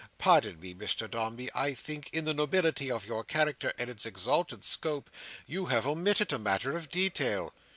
[0.17, 4.65] Pardon me, Mr Dombey, I think, in the nobility of your character, and its exalted
[4.65, 5.11] scope,
[5.45, 7.53] you have omitted a matter of detail."